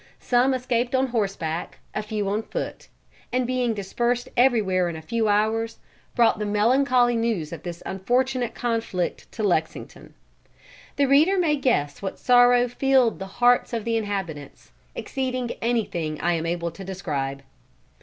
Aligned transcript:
Some 0.19 0.55
escaped 0.55 0.95
on 0.95 1.05
horseback, 1.09 1.77
a 1.93 2.01
few 2.01 2.27
on 2.27 2.41
foot; 2.41 2.87
and 3.31 3.45
being 3.45 3.75
dispersed 3.75 4.29
everywhere 4.35 4.89
in 4.89 4.95
a 4.95 5.01
few 5.03 5.27
hours, 5.27 5.77
brought 6.15 6.39
the 6.39 6.45
melancholy 6.47 7.15
news 7.15 7.53
of 7.53 7.61
this 7.61 7.83
unfortunate 7.85 8.55
conflict 8.55 9.31
to 9.33 9.43
Lexington. 9.43 10.15
The 10.95 11.05
reader 11.05 11.37
may 11.37 11.55
guess 11.55 12.01
what 12.01 12.17
sorrow 12.17 12.67
filled 12.67 13.19
the 13.19 13.27
hearts 13.37 13.73
of 13.73 13.85
the 13.85 13.95
inhabitants; 13.95 14.71
exceeding 14.95 15.51
anything 15.61 16.19
I 16.19 16.33
am 16.33 16.47
able 16.47 16.71
to 16.71 16.83
describe. 16.83 17.43